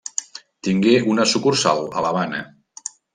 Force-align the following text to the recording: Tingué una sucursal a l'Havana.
Tingué 0.67 0.93
una 1.15 1.27
sucursal 1.33 1.83
a 1.85 2.03
l'Havana. 2.07 2.41